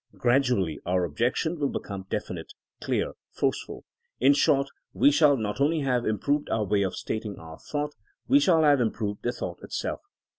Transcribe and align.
Gradually 0.17 0.79
our 0.83 1.03
objection 1.03 1.59
will 1.59 1.69
become 1.69 2.07
definite, 2.09 2.53
clear, 2.81 3.13
forceful. 3.29 3.85
In 4.19 4.33
short, 4.33 4.65
we 4.93 5.11
shall 5.11 5.37
not 5.37 5.61
only 5.61 5.81
have 5.81 6.07
improved 6.07 6.49
our 6.49 6.65
way 6.65 6.81
of 6.81 6.95
stating 6.95 7.37
our 7.37 7.59
thought; 7.59 7.93
we 8.27 8.39
shall 8.39 8.63
have 8.63 8.81
improved 8.81 9.21
the 9.21 9.31
thought 9.31 9.59
itself. 9.61 10.01